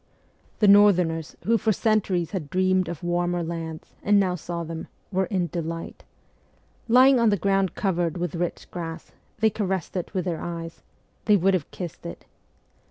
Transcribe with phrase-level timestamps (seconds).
[0.57, 5.27] The northerners, who for centuries had dreamed of warmer lands, and now saw them, were
[5.27, 6.05] in delight.
[6.87, 9.11] Lying on the ground covered with rich grass,
[9.41, 10.81] they caressed it with their eyes
[11.25, 12.25] they would have kissed it.